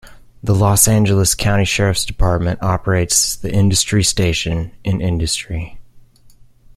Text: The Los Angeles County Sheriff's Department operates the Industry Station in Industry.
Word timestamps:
The 0.41 0.55
Los 0.55 0.87
Angeles 0.87 1.35
County 1.35 1.63
Sheriff's 1.63 2.05
Department 2.05 2.57
operates 2.63 3.35
the 3.35 3.53
Industry 3.53 4.03
Station 4.03 4.71
in 4.83 4.99
Industry. 4.99 5.77